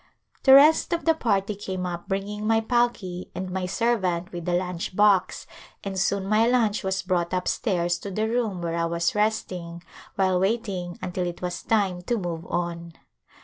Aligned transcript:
The 0.41 0.55
rest 0.55 0.93
of 0.93 1.05
the 1.05 1.13
party 1.13 1.53
came 1.53 1.85
up 1.85 2.07
bringing 2.07 2.47
my 2.47 2.59
palki 2.59 3.29
and 3.35 3.51
my 3.51 3.67
servant 3.67 4.31
with 4.31 4.45
the 4.45 4.53
lunch 4.53 4.95
box 4.95 5.45
and 5.83 5.99
soon 5.99 6.25
my 6.25 6.47
lunch 6.47 6.83
was 6.83 7.03
brought 7.03 7.35
up 7.35 7.47
stairs 7.47 7.99
to 7.99 8.09
the 8.09 8.27
room 8.27 8.63
where 8.63 8.75
I 8.75 8.85
was 8.85 9.13
resting 9.13 9.83
while 10.15 10.39
waiting 10.39 10.97
until 11.03 11.27
it 11.27 11.43
was 11.43 11.61
time 11.61 12.01
to 12.01 12.17
move 12.17 12.47
on. 12.47 12.93